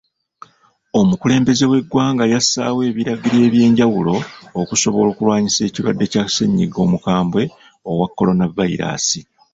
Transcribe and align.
Omukulemelembeze 0.99 1.65
w'eggwnga 1.71 2.23
yassaawo 2.33 2.79
ebiragiro 2.89 3.35
eby'enjawulo 3.47 4.15
okusobola 4.61 5.07
okulwanyisa 5.09 5.61
ekirwadde 5.63 6.05
kya 6.11 6.23
ssenyiga 6.27 6.77
omukambwe 6.85 7.43
owa 7.89 8.05
coronavirus. 8.17 9.05